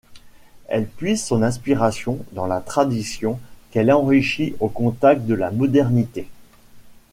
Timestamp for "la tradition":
2.47-3.39